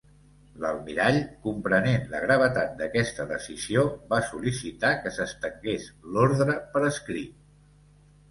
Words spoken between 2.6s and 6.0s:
d'aquesta decisió, va sol·licitar que s'estengués